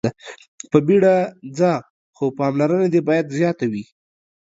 په 0.71 0.77
بيړه 0.87 1.15
ځه 1.57 1.71
خو 2.15 2.25
پاملرنه 2.39 2.87
دې 2.93 3.01
باید 3.09 3.33
زياته 3.37 3.65
وي. 3.71 3.83